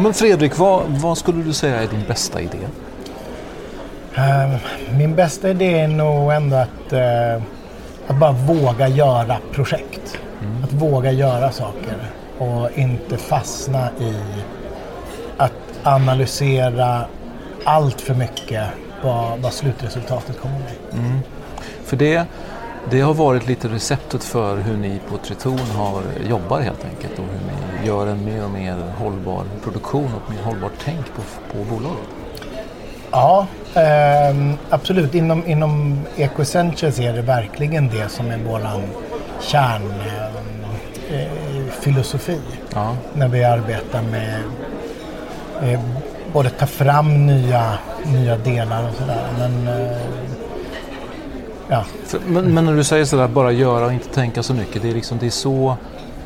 Ja, 0.00 0.04
men 0.04 0.14
Fredrik, 0.14 0.58
vad, 0.58 0.82
vad 0.88 1.18
skulle 1.18 1.42
du 1.42 1.52
säga 1.52 1.82
är 1.82 1.86
din 1.86 2.04
bästa 2.08 2.40
idé? 2.40 2.58
Eh, 4.14 4.54
min 4.96 5.14
bästa 5.14 5.50
idé 5.50 5.80
är 5.80 5.88
nog 5.88 6.32
ändå 6.32 6.56
att, 6.56 6.92
eh, 6.92 7.42
att 8.06 8.16
bara 8.16 8.32
våga 8.32 8.88
göra 8.88 9.36
projekt. 9.52 10.18
Att 10.64 10.72
våga 10.72 11.12
göra 11.12 11.52
saker 11.52 11.96
och 12.38 12.78
inte 12.78 13.16
fastna 13.16 13.88
i 14.00 14.14
att 15.36 15.52
analysera 15.82 17.04
allt 17.64 18.00
för 18.00 18.14
mycket 18.14 18.66
vad, 19.02 19.38
vad 19.38 19.52
slutresultatet 19.52 20.40
kommer 20.40 20.56
bli. 20.56 21.00
För 21.84 21.96
det, 21.96 22.24
det 22.90 23.00
har 23.00 23.14
varit 23.14 23.46
lite 23.46 23.68
receptet 23.68 24.24
för 24.24 24.56
hur 24.56 24.76
ni 24.76 25.00
på 25.08 25.16
Triton 25.16 25.58
har, 25.76 26.02
jobbar 26.28 26.60
helt 26.60 26.84
enkelt 26.84 27.18
och 27.18 27.24
hur 27.24 27.40
ni 27.80 27.86
gör 27.86 28.06
en 28.06 28.24
mer 28.24 28.44
och 28.44 28.50
mer 28.50 28.76
hållbar 28.98 29.44
produktion 29.62 30.10
och 30.14 30.30
mer 30.34 30.42
hållbart 30.42 30.72
tänk 30.84 31.06
på, 31.14 31.22
på 31.52 31.64
bolaget. 31.64 32.08
Ja, 33.10 33.46
ehm, 33.74 34.52
absolut. 34.70 35.14
Inom, 35.14 35.46
inom 35.46 36.00
Eco 36.16 36.42
Essentials 36.42 36.98
är 36.98 37.12
det 37.12 37.22
verkligen 37.22 37.88
det 37.88 38.08
som 38.08 38.30
är 38.30 38.38
våran 38.38 38.82
kärnfilosofi 39.40 40.30
eh, 41.10 41.72
filosofi. 41.80 42.40
Ja. 42.74 42.96
när 43.14 43.28
vi 43.28 43.44
arbetar 43.44 44.02
med 44.02 44.42
eh, 45.62 45.80
både 46.32 46.50
ta 46.50 46.66
fram 46.66 47.26
nya, 47.26 47.78
nya 48.04 48.36
delar 48.36 48.88
och 48.88 48.94
sådär. 48.94 49.26
Men 49.38 49.68
eh, 49.68 49.98
ja, 51.70 51.84
men, 52.26 52.54
men 52.54 52.64
när 52.64 52.76
du 52.76 52.84
säger 52.84 53.04
sådär, 53.04 53.28
bara 53.28 53.52
göra 53.52 53.86
och 53.86 53.92
inte 53.92 54.08
tänka 54.08 54.42
så 54.42 54.54
mycket, 54.54 54.82
det 54.82 54.90
är, 54.90 54.94
liksom, 54.94 55.18
det 55.18 55.26
är 55.26 55.30
så 55.30 55.76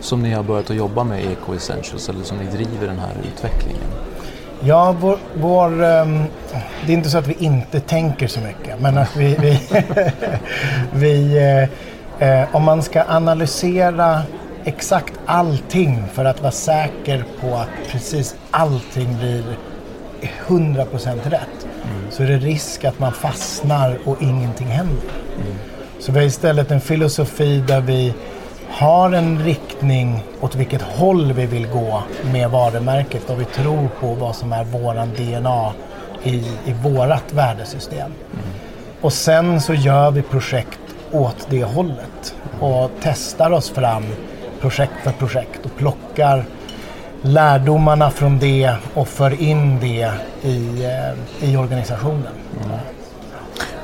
som 0.01 0.23
ni 0.23 0.33
har 0.33 0.43
börjat 0.43 0.71
att 0.71 0.77
jobba 0.77 1.05
med 1.05 1.25
Eco 1.25 1.55
Essentials 1.55 2.09
eller 2.09 2.25
som 2.25 2.37
ni 2.39 2.45
driver 2.45 2.87
den 2.87 2.99
här 2.99 3.13
utvecklingen? 3.35 3.83
ja 4.65 4.97
vår, 5.01 5.19
vår, 5.35 5.85
ehm, 5.85 6.25
det 6.87 6.93
är 6.93 6.97
inte 6.97 7.11
så 7.11 7.19
att 7.19 7.27
vi 7.27 7.37
inte 7.39 7.81
tänker 7.81 8.27
så 8.27 8.41
mycket. 8.41 8.81
Men 8.81 8.99
att 8.99 9.17
vi, 9.17 9.37
vi, 9.41 9.61
vi 10.93 11.39
eh, 12.19 12.29
eh, 12.29 12.57
om 12.57 12.63
man 12.63 12.83
ska 12.83 13.05
analysera 13.09 14.23
exakt 14.65 15.15
allting 15.27 16.05
för 16.13 16.25
att 16.25 16.41
vara 16.41 16.53
säker 16.53 17.25
på 17.41 17.55
att 17.55 17.69
precis 17.91 18.37
allting 18.51 19.17
blir 19.19 19.45
100% 20.47 21.31
rätt. 21.31 21.67
Så 22.17 22.23
är 22.23 22.27
det 22.27 22.39
risk 22.39 22.85
att 22.85 22.99
man 22.99 23.13
fastnar 23.13 23.99
och 24.05 24.23
ingenting 24.23 24.67
händer. 24.67 25.05
Så 25.99 26.13
vi 26.13 26.19
har 26.19 26.27
istället 26.27 26.71
en 26.71 26.81
filosofi 26.81 27.65
där 27.67 27.81
vi 27.81 28.15
har 28.69 29.13
en 29.13 29.45
riktning 29.45 30.23
åt 30.41 30.55
vilket 30.55 30.83
håll 30.83 31.33
vi 31.33 31.47
vill 31.47 31.67
gå 31.67 32.03
med 32.33 32.51
varumärket 32.51 33.31
och 33.31 33.41
vi 33.41 33.45
tror 33.45 33.89
på 34.01 34.15
vad 34.15 34.37
som 34.37 34.53
är 34.53 34.65
våran 34.65 35.11
DNA 35.17 35.73
i, 36.23 36.35
i 36.65 36.73
vårat 36.83 37.33
värdesystem. 37.33 38.11
Och 39.01 39.13
sen 39.13 39.61
så 39.61 39.75
gör 39.75 40.11
vi 40.11 40.23
projekt 40.23 40.81
åt 41.13 41.47
det 41.51 41.65
hållet 41.65 42.35
och 42.61 42.91
testar 43.03 43.51
oss 43.51 43.71
fram 43.71 44.05
projekt 44.61 44.95
för 45.03 45.13
projekt 45.13 45.65
och 45.65 45.77
plockar 45.77 46.45
lärdomarna 47.25 48.11
från 48.11 48.39
det 48.39 48.75
och 48.95 49.09
för 49.09 49.43
in 49.43 49.81
det 49.81 50.11
i, 50.43 50.85
eh, 50.85 51.51
i 51.51 51.57
organisationen. 51.57 52.33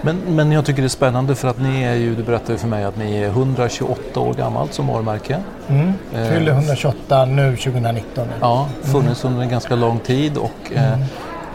Men, 0.02 0.16
men 0.16 0.52
jag 0.52 0.64
tycker 0.64 0.82
det 0.82 0.86
är 0.86 0.88
spännande 0.88 1.34
för 1.34 1.48
att 1.48 1.60
ni 1.60 1.82
är 1.82 1.94
ju, 1.94 2.14
du 2.14 2.22
berättade 2.22 2.58
för 2.58 2.68
mig 2.68 2.84
att 2.84 2.96
ni 2.96 3.16
är 3.16 3.28
128 3.28 4.20
år 4.20 4.34
gammalt 4.34 4.74
som 4.74 4.86
varumärke. 4.86 5.42
Mm. 5.68 5.92
Eh, 6.14 6.24
Fyller 6.24 6.52
128 6.52 7.24
nu 7.24 7.56
2019. 7.56 8.28
Ja, 8.40 8.68
funnits 8.82 9.24
under 9.24 9.42
en 9.42 9.48
ganska 9.48 9.74
lång 9.74 9.98
tid 9.98 10.36
och 10.36 10.72
eh, 10.74 10.98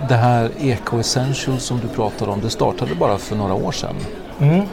det 0.10 0.16
här 0.16 0.50
Eco 0.60 1.00
Essentials 1.00 1.64
som 1.64 1.80
du 1.80 1.88
pratade 1.88 2.32
om, 2.32 2.42
det 2.42 2.50
startade 2.50 2.96
bara 2.96 3.18
för 3.18 3.36
några 3.36 3.54
år 3.54 3.72
sedan. 3.72 3.96
Mm. 4.42 4.66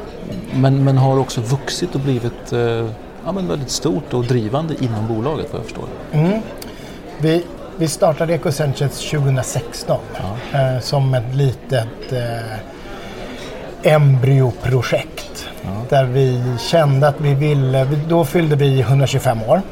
Men, 0.54 0.84
men 0.84 0.98
har 0.98 1.18
också 1.18 1.40
vuxit 1.40 1.94
och 1.94 2.00
blivit 2.00 2.52
eh, 2.52 2.60
ja, 3.24 3.32
men 3.32 3.48
väldigt 3.48 3.70
stort 3.70 4.14
och 4.14 4.24
drivande 4.24 4.74
inom 4.80 5.08
bolaget 5.08 5.52
vad 5.52 5.60
jag 5.60 5.64
förstår. 5.64 5.88
Vi, 7.18 7.44
vi 7.76 7.88
startade 7.88 8.34
Ecocentials 8.34 9.10
2016 9.10 10.00
eh, 10.54 10.80
som 10.80 11.14
ett 11.14 11.34
litet 11.34 12.12
eh, 12.12 12.58
embryoprojekt. 13.92 15.48
Där 15.88 16.04
vi 16.04 16.42
kände 16.58 17.08
att 17.08 17.20
vi 17.20 17.34
ville, 17.34 17.84
vi, 17.84 17.96
då 18.08 18.24
fyllde 18.24 18.56
vi 18.56 18.80
125 18.80 19.42
år. 19.42 19.62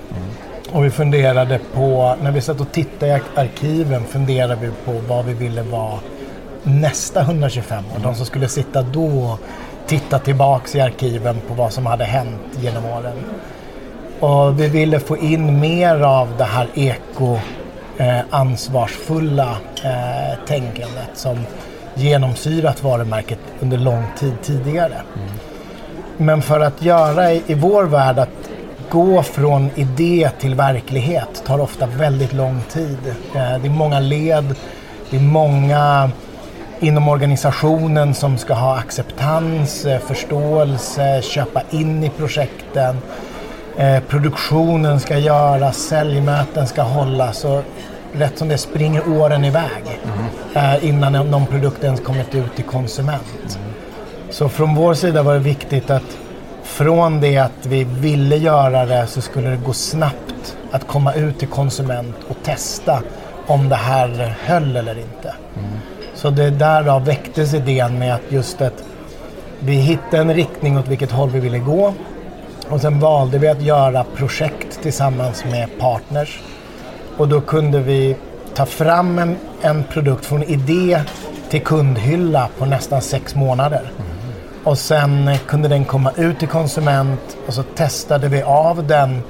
Och 0.72 0.84
vi 0.84 0.90
funderade 0.90 1.58
på, 1.74 2.16
när 2.22 2.30
vi 2.30 2.40
satt 2.40 2.60
och 2.60 2.72
tittade 2.72 3.06
i 3.06 3.14
ar- 3.14 3.22
arkiven 3.34 4.04
funderade 4.04 4.56
vi 4.60 4.70
på 4.84 4.92
vad 5.08 5.24
vi 5.24 5.32
ville 5.34 5.62
vara 5.62 5.98
nästa 6.62 7.20
125 7.20 7.84
år. 7.96 8.00
De 8.02 8.14
som 8.14 8.26
skulle 8.26 8.48
sitta 8.48 8.82
då 8.82 9.06
och 9.22 9.38
titta 9.86 10.18
tillbaks 10.18 10.74
i 10.74 10.80
arkiven 10.80 11.36
på 11.48 11.54
vad 11.54 11.72
som 11.72 11.86
hade 11.86 12.04
hänt 12.04 12.40
genom 12.60 12.84
åren. 12.84 13.16
Och 14.20 14.60
vi 14.60 14.68
ville 14.68 15.00
få 15.00 15.16
in 15.16 15.60
mer 15.60 16.00
av 16.00 16.28
det 16.38 16.44
här 16.44 16.68
eko 16.74 17.38
eh, 17.98 18.18
eh, 19.84 20.38
tänkandet 20.46 21.10
som 21.14 21.38
genomsyrat 21.94 22.82
varumärket 22.82 23.38
under 23.60 23.78
lång 23.78 24.04
tid 24.18 24.34
tidigare. 24.42 25.02
Men 26.16 26.42
för 26.42 26.60
att 26.60 26.82
göra 26.82 27.32
i, 27.32 27.42
i 27.46 27.54
vår 27.54 27.84
värld 27.84 28.18
att 28.18 28.50
gå 28.90 29.22
från 29.22 29.70
idé 29.74 30.30
till 30.40 30.54
verklighet 30.54 31.42
tar 31.46 31.60
ofta 31.60 31.86
väldigt 31.86 32.32
lång 32.32 32.60
tid. 32.72 32.98
Eh, 33.06 33.58
det 33.62 33.68
är 33.68 33.70
många 33.70 34.00
led, 34.00 34.54
det 35.10 35.16
är 35.16 35.20
många 35.20 36.10
inom 36.80 37.08
organisationen 37.08 38.14
som 38.14 38.38
ska 38.38 38.54
ha 38.54 38.78
acceptans, 38.78 39.84
eh, 39.84 40.00
förståelse, 40.00 41.22
köpa 41.22 41.62
in 41.70 42.04
i 42.04 42.08
projekten. 42.08 42.96
Eh, 43.80 44.00
produktionen 44.08 45.00
ska 45.00 45.18
göras, 45.18 45.76
säljmöten 45.76 46.66
ska 46.66 46.82
hållas 46.82 47.44
och 47.44 47.62
rätt 48.12 48.38
som 48.38 48.48
det 48.48 48.58
springer 48.58 49.08
åren 49.08 49.44
iväg 49.44 50.00
eh, 50.54 50.84
innan 50.84 51.12
någon 51.12 51.46
produkt 51.46 51.84
ens 51.84 52.00
kommit 52.00 52.34
ut 52.34 52.56
till 52.56 52.64
konsument. 52.64 53.58
Så 54.30 54.48
från 54.48 54.74
vår 54.74 54.94
sida 54.94 55.22
var 55.22 55.34
det 55.34 55.40
viktigt 55.40 55.90
att 55.90 56.18
från 56.62 57.20
det 57.20 57.38
att 57.38 57.66
vi 57.66 57.84
ville 57.84 58.36
göra 58.36 58.86
det 58.86 59.06
så 59.06 59.20
skulle 59.20 59.50
det 59.50 59.56
gå 59.56 59.72
snabbt 59.72 60.56
att 60.70 60.86
komma 60.86 61.12
ut 61.12 61.38
till 61.38 61.48
konsument 61.48 62.16
och 62.28 62.36
testa 62.42 63.02
om 63.46 63.68
det 63.68 63.76
här 63.76 64.36
höll 64.44 64.76
eller 64.76 64.98
inte. 64.98 65.34
Mm. 65.58 65.70
Så 66.14 66.30
det 66.30 66.50
därav 66.50 67.04
väcktes 67.04 67.54
idén 67.54 67.98
med 67.98 68.14
att 68.14 68.22
just 68.28 68.60
att 68.62 68.84
vi 69.60 69.72
hittade 69.72 70.18
en 70.18 70.34
riktning 70.34 70.78
åt 70.78 70.88
vilket 70.88 71.10
håll 71.10 71.30
vi 71.30 71.40
ville 71.40 71.58
gå 71.58 71.94
och 72.70 72.80
sen 72.80 73.00
valde 73.00 73.38
vi 73.38 73.48
att 73.48 73.62
göra 73.62 74.04
projekt 74.16 74.82
tillsammans 74.82 75.44
med 75.44 75.68
partners. 75.78 76.40
Och 77.16 77.28
då 77.28 77.40
kunde 77.40 77.80
vi 77.80 78.16
ta 78.54 78.66
fram 78.66 79.18
en, 79.18 79.36
en 79.62 79.84
produkt 79.84 80.26
från 80.26 80.42
idé 80.42 81.00
till 81.50 81.62
kundhylla 81.62 82.48
på 82.58 82.66
nästan 82.66 83.02
sex 83.02 83.34
månader. 83.34 83.80
Mm. 83.80 84.10
Och 84.64 84.78
sen 84.78 85.36
kunde 85.46 85.68
den 85.68 85.84
komma 85.84 86.12
ut 86.16 86.38
till 86.38 86.48
konsument 86.48 87.36
och 87.46 87.54
så 87.54 87.62
testade 87.62 88.28
vi 88.28 88.42
av 88.42 88.86
den 88.86 89.22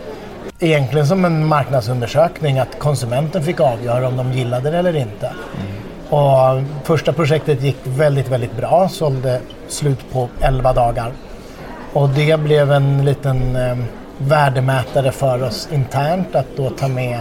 egentligen 0.58 1.06
som 1.06 1.25
en 1.25 1.46
marknadsundersökning 1.46 2.58
att 2.58 2.78
konsumenten 2.78 3.42
fick 3.42 3.60
avgöra 3.60 4.08
om 4.08 4.16
de 4.16 4.32
gillade 4.32 4.70
det 4.70 4.78
eller 4.78 4.96
inte. 4.96 5.26
Mm. 5.26 5.81
Och 6.10 6.62
första 6.84 7.12
projektet 7.12 7.62
gick 7.62 7.76
väldigt, 7.84 8.28
väldigt 8.28 8.56
bra, 8.56 8.88
sålde 8.88 9.40
slut 9.69 10.12
på 10.12 10.28
11 10.40 10.72
dagar. 10.72 11.12
Och 11.92 12.08
det 12.08 12.40
blev 12.40 12.72
en 12.72 13.04
liten 13.04 13.56
eh, 13.56 13.76
värdemätare 14.19 15.12
för 15.12 15.42
oss 15.42 15.69
internt 15.72 16.34
att 16.34 16.56
då 16.56 16.70
ta 16.70 16.88
med 16.88 17.20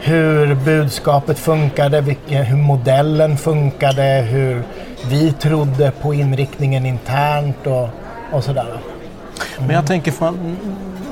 hur 0.00 0.54
budskapet 0.54 1.38
funkade, 1.38 2.00
vilken, 2.00 2.44
hur 2.44 2.56
modellen 2.56 3.36
funkade, 3.36 4.26
hur 4.30 4.62
vi 5.08 5.32
trodde 5.32 5.92
på 6.02 6.14
inriktningen 6.14 6.86
internt 6.86 7.66
och, 7.66 7.88
och 8.32 8.44
sådär. 8.44 8.66
Mm. 8.66 9.66
Men 9.66 9.76
jag 9.76 9.86
tänker, 9.86 10.14
man, 10.20 10.56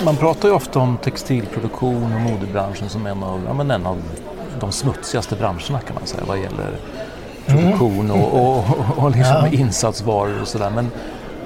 man 0.05 0.17
pratar 0.17 0.49
ju 0.49 0.55
ofta 0.55 0.79
om 0.79 0.97
textilproduktion 0.97 2.15
och 2.15 2.21
modebranschen 2.21 2.89
som 2.89 3.07
en 3.07 3.23
av, 3.23 3.41
ja, 3.47 3.55
men 3.55 3.71
en 3.71 3.87
av 3.87 4.03
de 4.61 4.73
smutsigaste 4.73 5.37
branscherna 5.37 5.81
kan 5.81 5.95
man 5.95 6.07
säga 6.07 6.23
vad 6.27 6.39
gäller 6.39 6.71
produktion 7.47 8.11
mm. 8.11 8.21
och, 8.21 8.35
och, 8.35 8.57
och, 8.59 9.05
och 9.05 9.11
liksom 9.11 9.37
ja. 9.37 9.49
insatsvaror 9.49 10.41
och 10.41 10.49
sådär. 10.49 10.71
Men, 10.71 10.91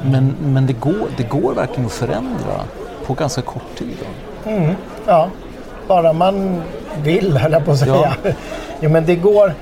men, 0.02 0.34
men 0.40 0.66
det, 0.66 0.72
går, 0.72 1.08
det 1.16 1.22
går 1.22 1.54
verkligen 1.54 1.86
att 1.86 1.92
förändra 1.92 2.60
på 3.06 3.14
ganska 3.14 3.42
kort 3.42 3.78
tid. 3.78 3.96
Mm. 4.46 4.74
Ja, 5.06 5.28
bara 5.88 6.12
man 6.12 6.62
vill 7.02 7.36
höll 7.36 7.52
jag 7.52 7.64
på 7.64 7.70
att 7.70 7.78
säga. 7.78 8.16
Ja. 8.24 8.30
jo, 8.80 8.90
men 8.90 9.06
det 9.06 9.16
går. 9.16 9.54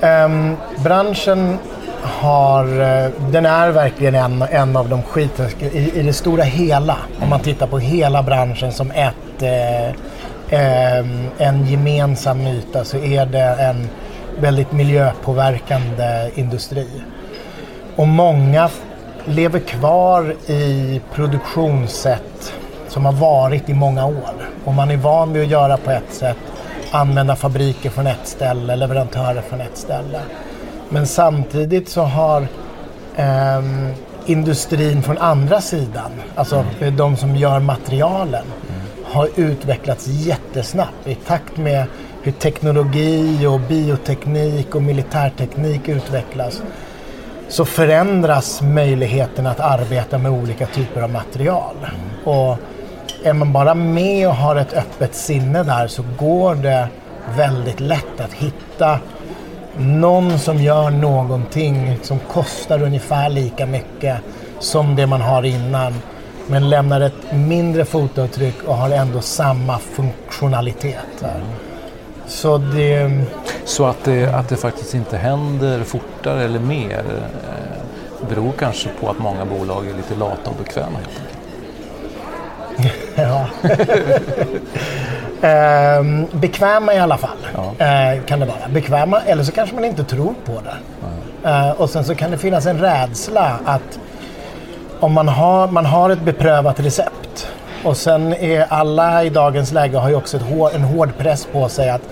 Um, 0.00 0.56
branschen 0.84 1.58
har, 2.02 2.64
uh, 2.64 3.10
den 3.30 3.46
är 3.46 3.70
verkligen 3.70 4.14
en, 4.14 4.42
en 4.42 4.76
av 4.76 4.88
de 4.88 5.02
skit 5.02 5.40
i, 5.60 5.98
i 6.00 6.02
det 6.02 6.12
stora 6.12 6.42
hela. 6.42 6.96
Om 7.22 7.28
man 7.28 7.40
tittar 7.40 7.66
på 7.66 7.78
hela 7.78 8.22
branschen 8.22 8.72
som 8.72 8.90
ett, 8.90 9.42
uh, 9.42 9.88
um, 11.00 11.28
en 11.38 11.66
gemensam 11.66 12.46
yta 12.46 12.84
så 12.84 12.96
är 12.96 13.26
det 13.26 13.56
en 13.60 13.88
väldigt 14.40 14.72
miljöpåverkande 14.72 16.30
industri. 16.34 16.88
Och 17.96 18.08
många 18.08 18.68
lever 19.24 19.58
kvar 19.58 20.34
i 20.46 21.00
produktionssätt 21.14 22.52
som 22.88 23.04
har 23.04 23.12
varit 23.12 23.68
i 23.68 23.74
många 23.74 24.06
år. 24.06 24.50
Och 24.64 24.74
man 24.74 24.90
är 24.90 24.96
van 24.96 25.32
vid 25.32 25.42
att 25.42 25.48
göra 25.48 25.76
på 25.76 25.90
ett 25.90 26.14
sätt, 26.14 26.36
använda 26.90 27.36
fabriker 27.36 27.90
från 27.90 28.06
ett 28.06 28.26
ställe, 28.26 28.76
leverantörer 28.76 29.42
från 29.42 29.60
ett 29.60 29.76
ställe. 29.76 30.20
Men 30.88 31.06
samtidigt 31.06 31.88
så 31.88 32.02
har 32.02 32.46
eh, 33.16 33.62
industrin 34.26 35.02
från 35.02 35.18
andra 35.18 35.60
sidan, 35.60 36.10
alltså 36.34 36.64
mm. 36.80 36.96
de 36.96 37.16
som 37.16 37.36
gör 37.36 37.60
materialen, 37.60 38.44
mm. 38.44 39.04
har 39.04 39.28
utvecklats 39.36 40.06
jättesnabbt 40.06 41.06
i 41.06 41.14
takt 41.14 41.56
med 41.56 41.84
hur 42.22 42.32
teknologi 42.32 43.46
och 43.46 43.60
bioteknik 43.60 44.74
och 44.74 44.82
militärteknik 44.82 45.88
utvecklas 45.88 46.62
så 47.52 47.64
förändras 47.64 48.62
möjligheten 48.62 49.46
att 49.46 49.60
arbeta 49.60 50.18
med 50.18 50.32
olika 50.32 50.66
typer 50.66 51.02
av 51.02 51.10
material. 51.10 51.76
Mm. 51.78 52.38
Och 52.38 52.58
är 53.22 53.32
man 53.32 53.52
bara 53.52 53.74
med 53.74 54.28
och 54.28 54.34
har 54.34 54.56
ett 54.56 54.72
öppet 54.72 55.14
sinne 55.14 55.62
där 55.62 55.86
så 55.86 56.04
går 56.18 56.54
det 56.54 56.88
väldigt 57.36 57.80
lätt 57.80 58.20
att 58.20 58.32
hitta 58.32 58.98
någon 59.76 60.38
som 60.38 60.62
gör 60.62 60.90
någonting 60.90 61.98
som 62.02 62.18
kostar 62.18 62.82
ungefär 62.82 63.28
lika 63.28 63.66
mycket 63.66 64.16
som 64.58 64.96
det 64.96 65.06
man 65.06 65.20
har 65.20 65.42
innan 65.42 65.94
men 66.46 66.70
lämnar 66.70 67.00
ett 67.00 67.32
mindre 67.32 67.84
fotavtryck 67.84 68.62
och 68.66 68.76
har 68.76 68.90
ändå 68.90 69.20
samma 69.20 69.78
funktionalitet. 69.78 71.22
Mm. 71.22 71.46
Så, 72.26 72.58
det 72.58 73.10
så 73.64 73.86
att, 73.86 74.04
det, 74.04 74.34
att 74.34 74.48
det 74.48 74.56
faktiskt 74.56 74.94
inte 74.94 75.16
händer 75.16 75.84
fortare 75.84 76.44
eller 76.44 76.58
mer 76.58 76.98
eh, 76.98 78.28
beror 78.28 78.52
kanske 78.58 78.88
på 79.00 79.10
att 79.10 79.18
många 79.18 79.44
bolag 79.44 79.86
är 79.86 79.94
lite 79.94 80.14
lata 80.14 80.50
och 80.50 80.56
bekväma 80.56 80.98
helt 80.98 81.20
enkelt? 81.20 81.38
ja. 83.14 83.46
eh, 85.48 86.02
bekväma 86.32 86.94
i 86.94 86.98
alla 86.98 87.18
fall 87.18 87.36
ja. 87.54 87.86
eh, 87.86 88.22
kan 88.24 88.40
det 88.40 88.46
vara. 88.46 88.68
Bekväma 88.72 89.20
eller 89.20 89.44
så 89.44 89.52
kanske 89.52 89.74
man 89.74 89.84
inte 89.84 90.04
tror 90.04 90.34
på 90.44 90.52
det. 90.52 90.76
Ja. 91.42 91.68
Eh, 91.68 91.70
och 91.80 91.90
sen 91.90 92.04
så 92.04 92.14
kan 92.14 92.30
det 92.30 92.38
finnas 92.38 92.66
en 92.66 92.78
rädsla 92.78 93.58
att 93.64 93.98
om 95.00 95.12
man 95.12 95.28
har, 95.28 95.68
man 95.68 95.86
har 95.86 96.10
ett 96.10 96.22
beprövat 96.22 96.80
recept 96.80 97.48
och 97.84 97.96
sen 97.96 98.32
är 98.32 98.66
alla 98.68 99.24
i 99.24 99.30
dagens 99.30 99.72
läge 99.72 99.98
har 99.98 100.08
ju 100.08 100.14
också 100.14 100.36
ett, 100.36 100.74
en 100.74 100.82
hård 100.82 101.08
press 101.18 101.46
på 101.52 101.68
sig 101.68 101.90
att 101.90 102.02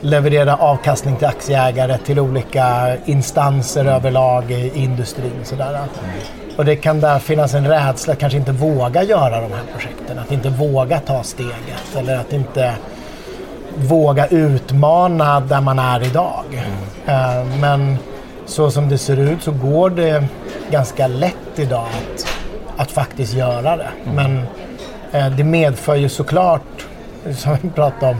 leverera 0.00 0.56
avkastning 0.56 1.16
till 1.16 1.26
aktieägare, 1.26 1.98
till 1.98 2.18
olika 2.18 2.96
instanser 3.04 3.80
mm. 3.80 3.94
överlag 3.94 4.50
i 4.50 4.72
industrin. 4.74 5.40
Sådär. 5.44 5.68
Mm. 5.68 5.86
Och 6.56 6.64
det 6.64 6.76
kan 6.76 7.00
där 7.00 7.18
finnas 7.18 7.54
en 7.54 7.68
rädsla 7.68 8.12
att 8.12 8.18
kanske 8.18 8.38
inte 8.38 8.52
våga 8.52 9.02
göra 9.02 9.40
de 9.40 9.52
här 9.52 9.62
projekten. 9.72 10.18
Att 10.18 10.32
inte 10.32 10.48
våga 10.48 11.00
ta 11.00 11.22
steget 11.22 11.96
eller 11.96 12.16
att 12.16 12.32
inte 12.32 12.74
våga 13.76 14.26
utmana 14.26 15.40
där 15.40 15.60
man 15.60 15.78
är 15.78 16.06
idag. 16.06 16.44
Mm. 17.06 17.60
Men 17.60 17.98
så 18.46 18.70
som 18.70 18.88
det 18.88 18.98
ser 18.98 19.16
ut 19.16 19.42
så 19.42 19.52
går 19.52 19.90
det 19.90 20.24
ganska 20.70 21.06
lätt 21.06 21.34
idag 21.56 21.86
att, 21.86 22.26
att 22.76 22.90
faktiskt 22.90 23.34
göra 23.34 23.76
det. 23.76 23.88
Mm. 24.04 24.14
Men 24.14 24.46
eh, 25.12 25.36
det 25.36 25.44
medför 25.44 25.94
ju 25.94 26.08
såklart, 26.08 26.86
som 27.36 27.56
vi 27.62 27.70
pratade 27.70 28.12
om 28.12 28.16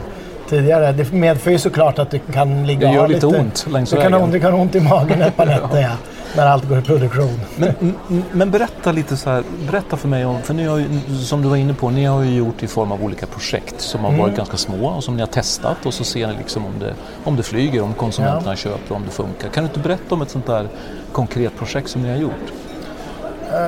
tidigare, 0.50 0.92
det 0.92 1.12
medför 1.12 1.50
ju 1.50 1.58
såklart 1.58 1.98
att 1.98 2.10
det 2.10 2.18
kan 2.18 2.66
ligga 2.66 2.88
Det 2.88 2.94
gör 2.94 3.08
lite, 3.08 3.26
lite 3.26 3.40
ont 3.40 3.66
längs 3.70 3.92
vägen. 3.92 4.12
Kan, 4.12 4.30
det 4.30 4.40
kan 4.40 4.54
ont 4.54 4.74
i 4.74 4.80
magen 4.80 5.22
ett 5.22 5.36
par 5.36 5.46
nätter. 5.54 5.80
ja 5.80 5.96
när 6.36 6.46
allt 6.46 6.68
går 6.68 6.78
i 6.78 6.82
produktion. 6.82 7.40
Men, 7.56 7.94
men, 8.32 8.50
berätta 8.50 8.92
lite 8.92 9.16
så 9.16 9.30
här, 9.30 9.44
berätta 9.66 9.96
för 9.96 10.08
mig 10.08 10.24
om, 10.24 10.42
för 10.42 10.54
ni 10.54 10.64
har 10.64 10.78
ju, 10.78 10.86
som 11.22 11.42
du 11.42 11.48
var 11.48 11.56
inne 11.56 11.74
på, 11.74 11.90
ni 11.90 12.04
har 12.04 12.22
ju 12.22 12.36
gjort 12.36 12.62
i 12.62 12.66
form 12.66 12.92
av 12.92 13.04
olika 13.04 13.26
projekt 13.26 13.80
som 13.80 14.00
har 14.00 14.08
mm. 14.08 14.20
varit 14.20 14.36
ganska 14.36 14.56
små 14.56 14.86
och 14.86 15.04
som 15.04 15.16
ni 15.16 15.22
har 15.22 15.26
testat 15.26 15.86
och 15.86 15.94
så 15.94 16.04
ser 16.04 16.26
ni 16.26 16.36
liksom 16.36 16.66
om 16.66 16.78
det, 16.78 16.94
om 17.24 17.36
det 17.36 17.42
flyger, 17.42 17.82
om 17.82 17.94
konsumenterna 17.94 18.52
ja. 18.52 18.56
köper, 18.56 18.94
om 18.94 19.02
det 19.04 19.10
funkar. 19.10 19.48
Kan 19.48 19.64
du 19.64 19.68
inte 19.68 19.80
berätta 19.80 20.14
om 20.14 20.22
ett 20.22 20.30
sånt 20.30 20.46
där 20.46 20.68
konkret 21.12 21.56
projekt 21.56 21.90
som 21.90 22.02
ni 22.02 22.10
har 22.10 22.16
gjort? 22.16 22.52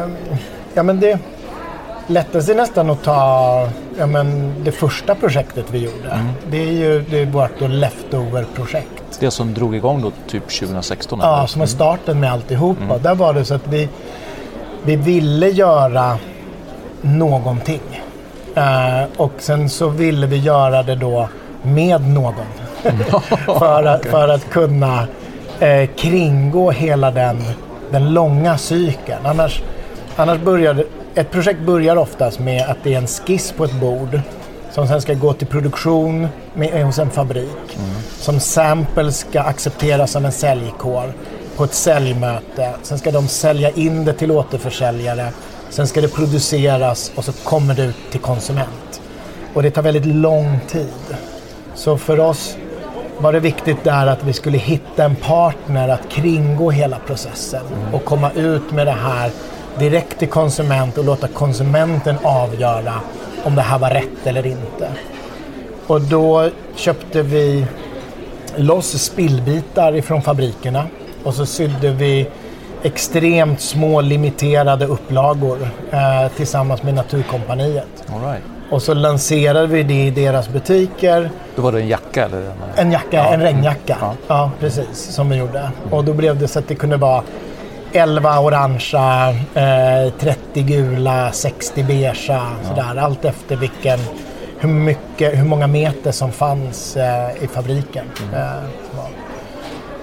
Um, 0.05 0.17
ja 0.75 0.83
men 0.83 1.01
det 1.01 1.19
lättast 2.13 2.49
är 2.49 2.55
nästan 2.55 2.91
att 2.91 3.03
ta 3.03 3.69
ja, 3.99 4.07
men 4.07 4.55
det 4.65 4.73
första 4.73 5.15
projektet 5.15 5.65
vi 5.71 5.79
gjorde. 5.79 6.09
Mm. 6.09 6.27
Det 6.51 6.63
är 6.69 6.73
ju 6.73 7.05
det 7.11 7.19
är 7.19 7.27
vårt 7.27 7.61
Leftover-projekt. 7.61 9.03
Det 9.21 9.31
som 9.31 9.55
drog 9.55 9.77
igång 9.77 10.03
då 10.03 10.13
typ 10.27 10.43
2016? 10.43 11.19
Ja, 11.23 11.37
eller? 11.37 11.47
som 11.47 11.61
var 11.61 11.67
starten 11.67 12.21
med 12.21 12.33
alltihopa. 12.33 12.85
Mm. 12.85 13.03
Där 13.03 13.15
var 13.15 13.35
det 13.35 13.45
så 13.45 13.55
att 13.55 13.67
vi, 13.67 13.89
vi 14.85 14.97
ville 14.97 15.49
göra 15.49 16.19
någonting. 17.01 18.03
Uh, 18.57 19.05
och 19.17 19.33
sen 19.39 19.69
så 19.69 19.89
ville 19.89 20.27
vi 20.27 20.37
göra 20.37 20.83
det 20.83 20.95
då 20.95 21.29
med 21.63 22.09
någon. 22.09 22.35
för, 23.59 23.85
att, 23.85 24.07
för 24.07 24.29
att 24.29 24.51
kunna 24.51 25.03
uh, 25.63 25.87
kringgå 25.97 26.71
hela 26.71 27.11
den, 27.11 27.39
den 27.91 28.15
långa 28.15 28.59
cykeln. 28.59 29.27
Annars, 29.27 29.63
annars 30.17 30.39
börjar 30.39 30.85
ett 31.15 31.31
projekt 31.31 31.61
börjar 31.61 31.97
oftast 31.97 32.39
med 32.39 32.71
att 32.71 32.77
det 32.83 32.95
är 32.95 32.99
en 32.99 33.07
skiss 33.07 33.53
på 33.53 33.65
ett 33.65 33.81
bord 33.81 34.21
som 34.73 34.89
sen 34.89 35.03
ska 35.03 35.15
gå 35.15 35.33
till 35.33 35.47
produktion 35.47 36.29
med, 36.55 36.85
hos 36.85 36.99
en 36.99 37.11
fabrik. 37.11 37.77
Mm. 37.79 37.91
Som 38.19 38.41
sample 38.41 39.13
ska 39.13 39.41
accepteras 39.41 40.17
av 40.17 40.25
en 40.25 40.33
säljkår 40.33 41.13
på 41.57 41.65
ett 41.65 41.75
säljmöte. 41.75 42.75
Sen 42.83 42.99
ska 42.99 43.11
de 43.11 43.29
sälja 43.29 43.71
in 43.71 44.05
det 44.05 44.13
till 44.13 44.31
återförsäljare. 44.31 45.29
Sen 45.71 45.87
ska 45.87 46.01
det 46.01 46.09
produceras 46.09 47.13
och 47.15 47.25
så 47.25 47.33
kommer 47.33 47.75
det 47.75 47.85
ut 47.85 48.11
till 48.11 48.21
konsument. 48.21 49.01
Och 49.55 49.63
det 49.63 49.71
tar 49.71 49.83
väldigt 49.83 50.07
lång 50.07 50.61
tid. 50.69 51.17
Så 51.75 51.99
för 51.99 52.21
oss 52.21 52.57
var 53.19 53.33
det 53.33 53.41
viktigt 53.41 53.85
där 53.85 54.07
att 54.07 54.25
vi 54.25 54.33
skulle 54.33 54.59
hitta 54.59 55.05
en 55.05 55.17
partner 55.17 55.89
att 55.89 56.09
kringgå 56.09 56.71
hela 56.71 56.99
processen 57.07 57.63
mm. 57.67 57.95
och 57.95 58.05
komma 58.05 58.31
ut 58.31 58.73
med 58.73 58.87
det 58.87 58.97
här 59.03 59.31
direkt 59.79 60.19
till 60.19 60.29
konsument 60.29 60.99
och 60.99 61.05
låta 61.05 61.29
konsumenten 61.29 62.17
avgöra 62.23 62.95
om 63.45 63.55
det 63.55 63.63
här 63.63 63.79
var 63.79 63.91
rätt 63.91 64.27
eller 64.27 64.47
inte. 64.47 64.89
Och 65.87 66.01
då 66.01 66.49
köpte 66.77 67.23
vi 67.23 67.67
loss 68.57 69.03
spillbitar 69.03 69.97
ifrån 69.97 70.23
fabrikerna 70.23 70.85
och 71.25 71.35
så 71.35 71.47
sydde 71.47 71.91
vi 71.91 72.29
extremt 72.83 73.61
små 73.61 74.01
limiterade 74.01 74.87
upplagor 74.87 75.59
eh, 75.91 76.33
tillsammans 76.37 76.83
med 76.83 76.95
Naturkompaniet. 76.95 78.05
All 78.15 78.31
right. 78.31 78.43
Och 78.71 78.83
så 78.83 78.95
lanserade 78.95 79.67
vi 79.67 79.83
det 79.83 80.07
i 80.07 80.11
deras 80.11 80.49
butiker. 80.49 81.31
Då 81.57 81.63
var 81.63 81.73
det 81.73 81.81
en 81.81 81.89
jacka? 81.89 82.25
Eller 82.25 82.53
en, 82.77 82.93
jacka, 82.93 83.17
Ja. 83.17 83.33
en 83.35 83.41
regnjacka. 83.41 83.97
Ja. 84.01 84.15
Ja. 84.29 84.51
precis. 84.61 84.99
Som 85.15 85.31
vi 85.31 85.37
gjorde. 85.37 85.71
Och 85.91 86.05
då 86.05 86.13
blev 86.13 86.39
det 86.39 86.49
så 86.49 86.59
att 86.59 86.69
det 86.69 86.75
kunde 86.75 86.97
vara 86.97 87.23
11 87.93 88.41
orangea, 88.41 89.35
eh, 89.55 90.13
30 90.19 90.63
gula, 90.63 91.33
60 91.33 91.83
beigea. 91.83 92.15
Sådär. 92.69 92.97
Allt 93.01 93.25
efter 93.25 93.57
vilken, 93.57 93.99
hur, 94.59 94.69
mycket, 94.69 95.39
hur 95.39 95.45
många 95.45 95.67
meter 95.67 96.13
som 96.13 96.33
fanns 96.33 96.97
eh, 96.97 97.45
i 97.45 97.47
fabriken. 97.47 98.05
Mm. 98.23 98.41
Eh, 98.41 98.63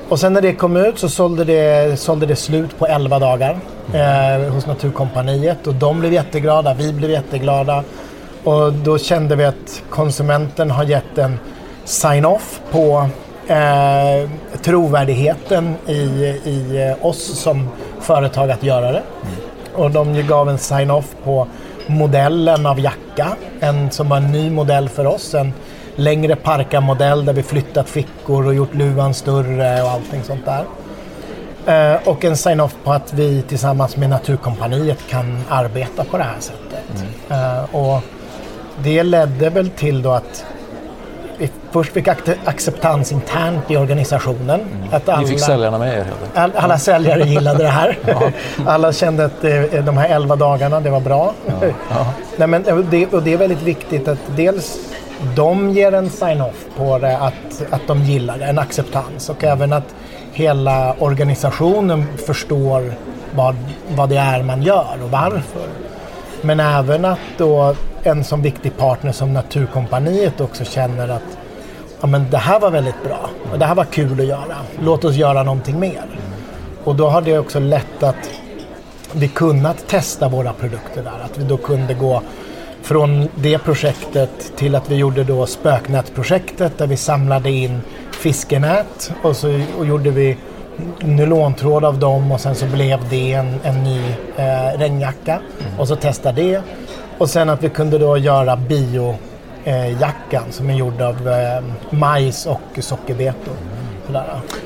och 0.10 0.20
sen 0.20 0.34
när 0.34 0.42
det 0.42 0.54
kom 0.54 0.78
ut 0.78 1.00
så 1.00 1.10
sålde 1.10 1.44
det, 1.44 2.00
sålde 2.00 2.26
det 2.26 2.36
slut 2.36 2.80
på 2.80 2.88
11 2.88 3.20
dagar 3.20 3.60
eh, 3.94 4.54
hos 4.54 4.66
Naturkompaniet. 4.66 5.68
Och 5.68 5.76
de 5.76 6.00
blev 6.00 6.14
jätteglada, 6.14 6.74
vi 6.74 6.94
blev 6.94 7.12
jätteglada. 7.12 7.84
Och 8.44 8.74
då 8.74 8.98
kände 8.98 9.36
vi 9.36 9.46
att 9.46 9.82
konsumenten 9.90 10.72
har 10.72 10.84
gett 10.84 11.18
en 11.18 11.40
sign-off 11.86 12.62
på 12.72 13.10
eh, 13.50 14.30
trovärdigheten 14.62 15.76
i, 15.88 15.94
i 16.44 16.88
eh, 16.88 17.06
oss 17.06 17.40
som 17.40 17.70
företag 18.02 18.52
att 18.52 18.64
göra 18.64 18.92
det. 18.92 19.04
Och 19.74 19.92
de 19.92 20.28
gav 20.28 20.50
en 20.50 20.58
sign-off 20.58 21.16
på 21.24 21.48
modellen 21.88 22.66
av 22.66 22.80
jacka. 22.80 23.28
En 23.60 23.92
som 23.92 24.10
var 24.10 24.18
en 24.18 24.32
ny 24.32 24.50
modell 24.50 24.90
för 24.90 25.06
oss. 25.06 25.34
En 25.34 25.54
längre 25.96 26.36
parkamodell 26.36 27.26
där 27.26 27.34
vi 27.34 27.44
flyttat 27.44 27.90
fickor 27.90 28.48
och 28.48 28.54
gjort 28.54 28.74
luvan 28.74 29.14
större 29.14 29.84
och 29.84 29.90
allting 29.90 30.24
sånt 30.24 30.46
där. 30.46 30.64
Eh, 31.66 32.08
och 32.08 32.26
en 32.26 32.38
sign-off 32.38 32.76
på 32.84 32.92
att 32.92 33.14
vi 33.14 33.42
tillsammans 33.42 33.98
med 33.98 34.10
Naturkompaniet 34.10 35.08
kan 35.10 35.44
arbeta 35.50 36.04
på 36.04 36.18
det 36.18 36.24
här 36.24 36.40
sättet. 36.40 37.06
Eh, 37.30 37.76
och 37.76 38.02
det 38.84 39.04
ledde 39.04 39.50
väl 39.50 39.70
till 39.70 40.02
då 40.02 40.12
att 40.12 40.46
först 41.72 41.94
fick 41.94 42.08
ac- 42.08 42.36
acceptans 42.46 43.12
internt 43.12 43.72
i 43.72 43.78
organisationen. 43.78 44.60
Att 44.92 45.10
alla, 45.10 45.20
Ni 45.22 45.28
fick 45.28 45.40
säljarna 45.40 45.78
med 45.78 45.98
er 45.98 46.06
all, 46.34 46.52
alla 46.56 46.78
säljare 46.78 47.24
gillade 47.24 47.64
det 47.64 47.70
här. 47.70 47.98
Alla 48.66 48.94
kände 48.94 49.26
att 49.26 49.44
eh, 49.44 49.62
de 49.62 49.98
här 49.98 50.10
11 50.10 50.36
dagarna, 50.36 50.80
det 50.80 50.90
var 50.90 51.00
bra. 51.00 51.34
Nej, 52.38 52.48
men, 52.48 52.66
eh, 52.66 52.78
det, 52.78 53.06
och 53.14 53.24
det 53.24 53.34
är 53.34 53.38
väldigt 53.38 53.62
viktigt 53.62 54.08
att 54.08 54.18
dels 54.36 54.78
de 55.36 55.70
ger 55.70 55.92
en 55.94 56.10
sign-off 56.10 56.66
på 56.78 56.98
det, 57.00 57.18
att, 57.18 57.64
att 57.70 57.82
de 57.88 58.02
gillar 58.04 58.38
det, 58.38 58.46
en 58.46 58.60
acceptans. 58.60 59.30
Och 59.30 59.44
även 59.44 59.74
att 59.74 59.96
hela 60.34 60.94
organisationen 61.00 62.06
förstår 62.26 62.94
vad, 63.36 63.56
vad 63.96 64.10
det 64.10 64.18
är 64.18 64.44
man 64.44 64.62
gör 64.62 64.98
och 65.04 65.12
varför. 65.12 65.68
Men 66.42 66.60
även 66.60 67.06
att 67.06 67.20
då 67.38 67.76
en 68.04 68.24
så 68.24 68.36
viktig 68.36 68.78
partner 68.78 69.12
som 69.12 69.34
Naturkompaniet 69.34 70.42
också 70.42 70.66
känner 70.66 71.10
att 71.10 71.38
ja, 72.02 72.08
men 72.08 72.30
det 72.30 72.38
här 72.38 72.60
var 72.60 72.72
väldigt 72.72 73.04
bra 73.04 73.30
och 73.52 73.60
det 73.60 73.66
här 73.66 73.76
var 73.76 73.86
kul 73.86 74.20
att 74.20 74.26
göra. 74.26 74.56
Låt 74.82 75.06
oss 75.06 75.16
göra 75.16 75.44
någonting 75.44 75.80
mer. 75.80 76.06
Och 76.84 76.96
då 76.96 77.08
har 77.08 77.22
det 77.22 77.40
också 77.40 77.60
lett 77.60 78.04
att 78.04 78.30
vi 79.14 79.28
kunnat 79.28 79.88
testa 79.88 80.30
våra 80.30 80.54
produkter 80.54 81.04
där. 81.04 81.26
Att 81.26 81.38
vi 81.38 81.44
då 81.44 81.58
kunde 81.58 81.94
gå 81.94 82.22
från 82.82 83.28
det 83.36 83.58
projektet 83.58 84.52
till 84.56 84.76
att 84.76 84.92
vi 84.92 84.96
gjorde 84.96 85.24
då 85.24 85.46
spöknätprojektet 85.46 86.78
där 86.78 86.88
vi 86.88 86.98
samlade 86.98 87.52
in 87.52 87.82
fiskenät 88.12 89.12
och 89.22 89.36
så 89.36 89.62
och 89.80 89.86
gjorde 89.86 90.10
vi 90.10 90.38
nylontråd 91.00 91.86
av 91.86 92.00
dem 92.00 92.32
och 92.32 92.40
sen 92.40 92.56
så 92.56 92.66
blev 92.66 93.00
det 93.10 93.34
en, 93.34 93.60
en 93.64 93.84
ny 93.84 94.02
eh, 94.38 94.80
regnjacka 94.80 95.42
och 95.80 95.88
så 95.88 95.96
testade 95.96 96.42
det. 96.42 96.62
Och 97.18 97.30
sen 97.30 97.50
att 97.50 97.64
vi 97.64 97.70
kunde 97.70 97.98
då 97.98 98.18
göra 98.18 98.56
biojackan 99.70 100.44
som 100.52 100.70
är 100.70 100.74
gjord 100.74 101.02
av 101.02 101.28
eh, 101.28 101.64
majs 101.90 102.46
och 102.46 102.84
sockerbetor. 102.84 103.54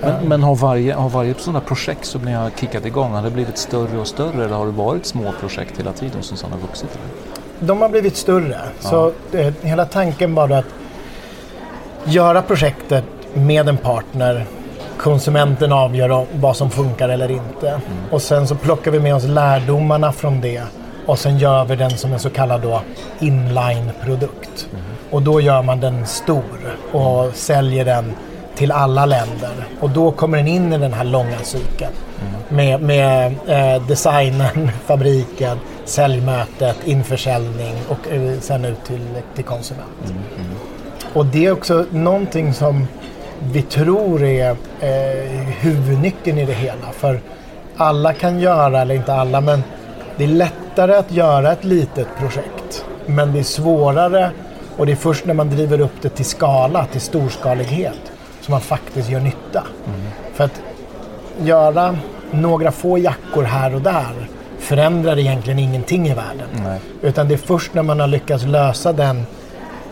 Men, 0.01 0.27
men 0.27 0.43
har, 0.43 0.55
varje, 0.55 0.93
har 0.93 1.09
varje 1.09 1.33
sådant 1.37 1.63
här 1.63 1.67
projekt 1.67 2.05
som 2.05 2.21
ni 2.21 2.31
har 2.31 2.49
kickat 2.49 2.85
igång, 2.85 3.11
har 3.11 3.23
det 3.23 3.31
blivit 3.31 3.57
större 3.57 3.99
och 3.99 4.07
större 4.07 4.45
eller 4.45 4.55
har 4.55 4.65
det 4.65 4.71
varit 4.71 5.05
små 5.05 5.31
projekt 5.39 5.79
hela 5.79 5.93
tiden 5.93 6.23
som 6.23 6.37
sen 6.37 6.51
har 6.51 6.59
vuxit? 6.59 6.99
De 7.59 7.81
har 7.81 7.89
blivit 7.89 8.17
större. 8.17 8.57
Så 8.79 9.11
eh, 9.31 9.53
hela 9.61 9.85
tanken 9.85 10.35
var 10.35 10.49
att 10.49 10.65
göra 12.03 12.41
projektet 12.41 13.03
med 13.33 13.69
en 13.69 13.77
partner. 13.77 14.45
Konsumenten 14.97 15.71
avgör 15.71 16.25
vad 16.33 16.57
som 16.57 16.69
funkar 16.69 17.09
eller 17.09 17.31
inte. 17.31 17.81
Och 18.11 18.21
sen 18.21 18.47
så 18.47 18.55
plockar 18.55 18.91
vi 18.91 18.99
med 18.99 19.15
oss 19.15 19.23
lärdomarna 19.23 20.11
från 20.11 20.41
det. 20.41 20.63
Och 21.05 21.19
sen 21.19 21.37
gör 21.37 21.65
vi 21.65 21.75
den 21.75 21.91
som 21.91 22.13
en 22.13 22.19
så 22.19 22.29
kallad 22.29 22.61
då 22.61 22.81
inline-produkt. 23.19 24.67
Och 25.13 25.21
då 25.21 25.41
gör 25.41 25.61
man 25.63 25.79
den 25.79 26.05
stor 26.05 26.77
och 26.91 27.35
säljer 27.35 27.85
den 27.85 28.13
till 28.55 28.71
alla 28.71 29.05
länder. 29.05 29.67
Och 29.79 29.89
då 29.89 30.11
kommer 30.11 30.37
den 30.37 30.47
in 30.47 30.73
i 30.73 30.77
den 30.77 30.93
här 30.93 31.03
långa 31.03 31.37
cykeln. 31.43 31.91
Med, 32.49 32.81
med 32.81 33.35
eh, 33.47 33.87
designen, 33.87 34.71
fabriken, 34.85 35.57
säljmötet, 35.85 36.77
införsäljning 36.85 37.73
och 37.89 38.13
eh, 38.13 38.39
sen 38.39 38.65
ut 38.65 38.83
till, 38.85 39.07
till 39.35 39.43
konsument. 39.43 40.13
Och 41.13 41.25
det 41.25 41.45
är 41.45 41.51
också 41.51 41.85
någonting 41.91 42.53
som 42.53 42.87
vi 43.39 43.61
tror 43.61 44.23
är 44.23 44.49
eh, 44.79 45.29
huvudnyckeln 45.59 46.37
i 46.37 46.45
det 46.45 46.53
hela. 46.53 46.91
För 46.91 47.19
alla 47.77 48.13
kan 48.13 48.39
göra, 48.39 48.81
eller 48.81 48.95
inte 48.95 49.13
alla, 49.13 49.41
men 49.41 49.63
det 50.17 50.23
är 50.23 50.27
lättare 50.27 50.95
att 50.95 51.11
göra 51.11 51.51
ett 51.51 51.63
litet 51.63 52.07
projekt. 52.19 52.85
Men 53.05 53.33
det 53.33 53.39
är 53.39 53.43
svårare 53.43 54.31
och 54.77 54.85
det 54.85 54.91
är 54.91 54.95
först 54.95 55.25
när 55.25 55.33
man 55.33 55.49
driver 55.49 55.79
upp 55.79 56.01
det 56.01 56.09
till 56.09 56.25
skala, 56.25 56.85
till 56.85 57.01
storskalighet, 57.01 58.11
som 58.41 58.51
man 58.51 58.61
faktiskt 58.61 59.09
gör 59.09 59.19
nytta. 59.19 59.63
För 60.33 60.43
att 60.43 60.61
göra 61.41 61.97
några 62.31 62.71
få 62.71 62.97
jackor 62.97 63.43
här 63.43 63.75
och 63.75 63.81
där 63.81 64.27
förändrar 64.59 65.19
egentligen 65.19 65.59
ingenting 65.59 66.07
i 66.07 66.13
världen. 66.13 66.47
Nej. 66.63 66.79
Utan 67.01 67.27
det 67.27 67.33
är 67.33 67.37
först 67.37 67.73
när 67.73 67.83
man 67.83 67.99
har 67.99 68.07
lyckats 68.07 68.43
lösa 68.43 68.93
den 68.93 69.25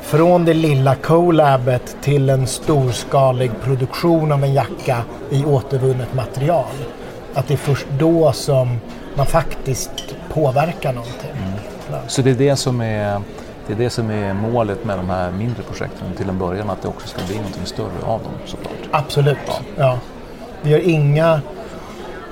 från 0.01 0.45
det 0.45 0.53
lilla 0.53 0.95
collabet 0.95 1.95
till 2.01 2.29
en 2.29 2.47
storskalig 2.47 3.51
produktion 3.63 4.31
av 4.31 4.43
en 4.43 4.53
jacka 4.53 4.97
i 5.29 5.45
återvunnet 5.45 6.13
material. 6.13 6.65
Att 7.33 7.47
det 7.47 7.53
är 7.53 7.57
först 7.57 7.85
då 7.97 8.31
som 8.31 8.79
man 9.15 9.25
faktiskt 9.25 9.91
påverkar 10.33 10.93
någonting. 10.93 11.31
Så 12.07 12.21
det 12.21 12.29
är 12.29 12.35
det 12.35 12.55
som 12.55 12.81
är, 12.81 13.21
det 13.71 13.83
är, 13.83 13.83
det 13.83 13.89
som 13.89 14.09
är 14.09 14.33
målet 14.33 14.85
med 14.85 14.97
de 14.97 15.09
här 15.09 15.31
mindre 15.31 15.63
projekten 15.63 16.13
till 16.17 16.29
en 16.29 16.39
början, 16.39 16.69
att 16.69 16.81
det 16.81 16.87
också 16.87 17.07
ska 17.07 17.25
bli 17.27 17.35
någonting 17.35 17.65
större 17.65 18.05
av 18.05 18.23
dem 18.23 18.31
såklart. 18.45 18.73
Absolut. 18.91 19.37
Ja. 19.77 19.99
Vi 20.61 20.69
gör 20.69 20.89
inga, 20.89 21.41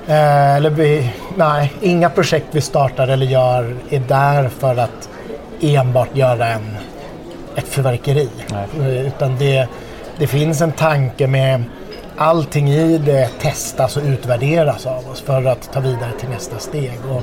eh, 0.06 0.56
eller 0.56 0.70
vi, 0.70 1.12
nej, 1.36 1.72
inga 1.80 2.10
projekt 2.10 2.46
vi 2.50 2.60
startar 2.60 3.08
eller 3.08 3.26
gör 3.26 3.76
är 3.90 4.00
där 4.00 4.48
för 4.48 4.76
att 4.76 5.08
enbart 5.60 6.16
göra 6.16 6.48
en, 6.48 6.76
ett 7.56 7.68
fyrverkeri. 7.68 8.28
Nej. 8.50 9.06
Utan 9.06 9.36
det, 9.38 9.68
det 10.18 10.26
finns 10.26 10.60
en 10.60 10.72
tanke 10.72 11.26
med 11.26 11.62
allting 12.16 12.68
i 12.68 12.98
det 12.98 13.28
testas 13.40 13.96
och 13.96 14.02
utvärderas 14.02 14.86
av 14.86 15.08
oss 15.12 15.20
för 15.20 15.44
att 15.44 15.72
ta 15.72 15.80
vidare 15.80 16.12
till 16.20 16.28
nästa 16.28 16.58
steg. 16.58 16.98
Och 17.10 17.22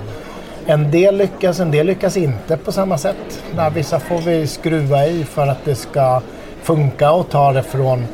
en 0.68 0.92
del 0.92 1.18
lyckas, 1.18 1.60
en 1.60 1.72
del 1.72 1.86
lyckas 1.86 2.18
inte 2.18 2.58
på 2.58 2.72
samma 2.72 2.98
sätt. 2.98 3.44
Där 3.56 3.70
vissa 3.70 4.00
får 4.00 4.18
vi 4.18 4.48
skruva 4.48 5.06
i 5.06 5.24
för 5.24 5.48
att 5.48 5.66
det 5.66 5.76
ska 5.76 6.22
funka 6.62 7.12
och 7.12 7.30
ta 7.30 7.52
det 7.54 7.64
från 7.64 8.06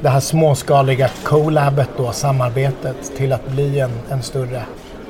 det 0.00 0.08
här 0.08 0.20
småskaliga 0.20 1.10
collabet 1.24 1.88
då, 1.96 2.12
samarbetet, 2.12 3.16
till 3.16 3.32
att 3.32 3.48
bli 3.48 3.80
en, 3.80 3.90
en 4.10 4.22
större 4.22 4.62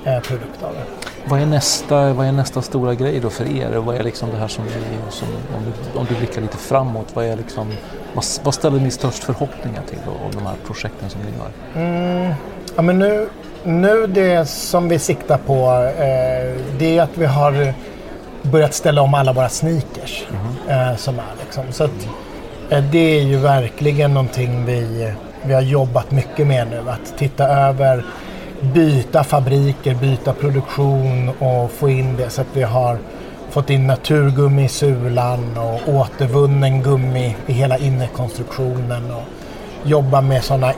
eh, 0.04 0.20
produkt 0.20 0.62
av 0.62 0.72
det. 0.72 1.08
Vad 1.28 1.40
är, 1.40 1.46
nästa, 1.46 2.12
vad 2.12 2.26
är 2.26 2.32
nästa 2.32 2.62
stora 2.62 2.94
grej 2.94 3.20
då 3.20 3.30
för 3.30 3.56
er? 3.56 3.76
Vad 3.76 3.96
är 3.96 4.02
liksom 4.02 4.30
det 4.30 4.36
här 4.36 4.48
som, 4.48 4.64
ni, 4.64 5.10
som 5.10 5.28
om, 5.28 5.64
du, 5.64 5.98
om 5.98 6.06
du 6.08 6.14
blickar 6.14 6.40
lite 6.40 6.56
framåt, 6.56 7.06
vad, 7.14 7.24
är 7.24 7.36
liksom, 7.36 7.72
vad, 8.14 8.24
vad 8.42 8.54
ställer 8.54 8.80
ni 8.80 8.90
störst 8.90 9.24
förhoppningar 9.24 9.82
till 9.88 9.98
då, 10.06 10.10
av 10.26 10.32
de 10.32 10.46
här 10.46 10.56
projekten 10.66 11.10
som 11.10 11.20
ni 11.20 11.28
gör? 11.38 12.34
Ja, 12.76 12.82
men 12.82 12.98
nu, 12.98 13.28
nu 13.64 14.06
det 14.06 14.48
som 14.48 14.88
vi 14.88 14.98
siktar 14.98 15.38
på 15.38 15.54
eh, 15.98 16.62
det 16.78 16.98
är 16.98 17.02
att 17.02 17.18
vi 17.18 17.26
har 17.26 17.74
börjat 18.42 18.74
ställa 18.74 19.02
om 19.02 19.14
alla 19.14 19.32
våra 19.32 19.48
sneakers. 19.48 20.24
Eh, 20.68 20.96
som 20.96 21.18
är 21.18 21.44
liksom. 21.44 21.64
Så 21.70 21.84
att, 21.84 22.08
eh, 22.70 22.84
det 22.92 23.18
är 23.18 23.22
ju 23.22 23.36
verkligen 23.36 24.14
någonting 24.14 24.64
vi, 24.64 25.12
vi 25.42 25.54
har 25.54 25.60
jobbat 25.60 26.10
mycket 26.10 26.46
med 26.46 26.66
nu. 26.70 26.90
Att 26.90 27.18
titta 27.18 27.48
över 27.48 28.04
byta 28.60 29.24
fabriker, 29.24 29.94
byta 29.94 30.32
produktion 30.32 31.28
och 31.38 31.70
få 31.70 31.88
in 31.88 32.16
det 32.16 32.30
så 32.30 32.40
att 32.40 32.46
vi 32.52 32.62
har 32.62 32.98
fått 33.50 33.70
in 33.70 33.86
naturgummi 33.86 34.64
i 34.64 34.68
sulan 34.68 35.58
och 35.58 35.94
återvunnen 35.94 36.82
gummi 36.82 37.36
i 37.46 37.52
hela 37.52 37.78
innerkonstruktionen. 37.78 39.10
Och 39.10 39.22
jobba 39.84 40.20
med 40.20 40.44
sådana 40.44 40.72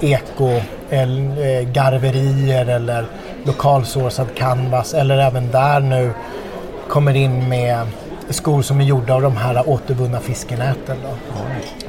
eh, 0.93 2.69
eller 2.69 3.07
lokalsourcad 3.45 4.35
canvas 4.35 4.95
eller 4.95 5.19
även 5.19 5.51
där 5.51 5.81
nu 5.81 6.11
kommer 6.89 7.17
in 7.17 7.49
med 7.49 7.87
skor 8.29 8.63
som 8.63 8.81
är 8.81 8.85
gjorda 8.85 9.15
av 9.15 9.23
de 9.23 9.37
här 9.37 9.69
återvunna 9.69 10.21
fiskenäten. 10.21 10.97
Då. 11.03 11.09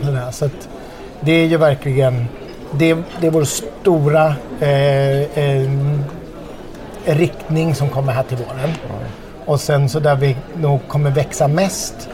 Mm. 0.07 0.31
Så 0.31 0.50
det 1.22 1.31
är 1.31 1.45
ju 1.45 1.57
verkligen 1.57 2.27
det, 2.72 2.98
det 3.22 3.27
är 3.27 3.31
vår 3.31 3.43
stora 3.43 4.36
eh, 4.60 5.22
eh, 5.22 5.69
riktning 7.05 7.75
som 7.75 7.89
kommer 7.89 8.13
här 8.13 8.24
till 8.24 8.38
våren. 8.38 8.60
Mm. 8.60 8.75
Och 9.45 9.60
sen 9.60 9.89
så 9.89 10.00
där 10.00 10.15
vi 10.15 10.36
nog 10.55 10.88
kommer 10.88 11.10
växa 11.10 11.48
mest 11.48 12.10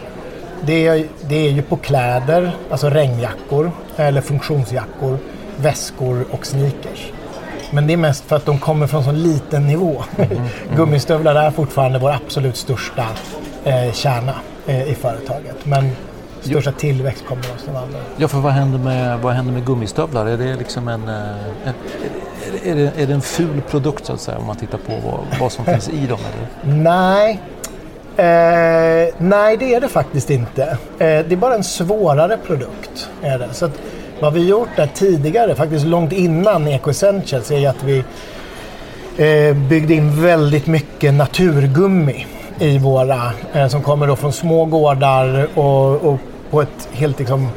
det 0.62 0.88
är, 0.88 1.06
det 1.28 1.48
är 1.48 1.52
ju 1.52 1.62
på 1.62 1.76
kläder, 1.76 2.52
alltså 2.72 2.90
regnjackor 2.90 3.72
eller 3.96 4.22
funktionsjackor, 4.22 5.18
väskor 5.62 6.26
och 6.32 6.46
sneakers. 6.46 7.12
Men 7.72 7.88
det 7.88 7.94
är 7.94 7.98
mest 7.98 8.24
för 8.24 8.36
att 8.36 8.46
de 8.46 8.60
kommer 8.60 8.88
från 8.88 9.04
så 9.04 9.12
liten 9.12 9.68
nivå. 9.68 10.04
Mm, 10.18 10.32
mm. 10.32 10.48
Gummistövlar 10.76 11.36
är 11.36 11.52
fortfarande 11.52 12.00
vår 12.00 12.12
absolut 12.12 12.58
största 12.58 13.08
eh, 13.64 13.94
kärna 13.94 14.34
eh, 14.68 14.92
i 14.92 14.96
företaget. 14.96 15.66
Men 15.66 15.90
största 16.42 16.72
tillväxt 16.72 17.26
kommer 17.26 17.44
hos 17.44 17.66
de 17.66 17.76
andra. 17.76 18.00
Ja, 18.18 18.28
för 18.28 18.38
vad 18.38 18.54
händer 18.54 18.80
med, 18.80 19.20
vad 19.20 19.34
händer 19.34 19.54
med 19.54 19.66
gummistövlar? 19.66 20.26
Är 20.26 20.38
det 20.38 20.56
liksom 20.56 20.88
en, 20.88 21.08
en, 21.08 21.10
eh, 21.66 22.72
är, 22.72 22.76
det, 22.76 23.02
är 23.02 23.08
det 23.08 23.14
en 23.14 23.22
ful 23.22 23.62
produkt 23.70 24.06
så 24.06 24.14
att 24.14 24.22
säga 24.22 24.38
om 24.38 24.46
man 24.46 24.56
tittar 24.56 24.78
på 24.78 24.94
vad, 25.06 25.40
vad 25.40 25.52
som 25.52 25.66
finns 25.66 25.90
i 25.90 26.08
dem? 26.08 26.20
Eller? 26.34 26.76
Nej, 26.84 27.42
Eh, 28.20 29.14
nej, 29.18 29.58
det 29.58 29.74
är 29.74 29.82
det 29.82 29.90
faktiskt 29.90 30.30
inte. 30.30 30.64
Eh, 30.64 30.78
det 30.98 31.32
är 31.32 31.36
bara 31.36 31.56
en 31.56 31.64
svårare 31.64 32.38
produkt. 32.38 33.10
Är 33.22 33.40
det. 33.40 33.54
Så 33.54 33.66
att, 33.66 33.72
vad 34.20 34.34
vi 34.34 34.48
gjort 34.48 34.70
där 34.76 34.90
tidigare, 34.94 35.56
faktiskt 35.56 35.86
långt 35.86 36.12
innan 36.12 36.68
Eco 36.68 36.90
Essentials, 36.90 37.52
är 37.52 37.70
att 37.70 37.84
vi 37.84 38.04
eh, 39.18 39.56
byggde 39.56 39.94
in 39.94 40.22
väldigt 40.22 40.68
mycket 40.68 41.14
naturgummi 41.14 42.26
i 42.60 42.78
våra, 42.78 43.32
eh, 43.54 43.68
som 43.68 43.82
kommer 43.82 44.08
då 44.08 44.16
från 44.16 44.34
små 44.34 44.66
gårdar 44.66 45.48
och, 45.56 45.96
och 45.96 46.20
på 46.50 46.62
ett 46.62 46.90
helt 46.92 47.20
liksom, 47.20 47.48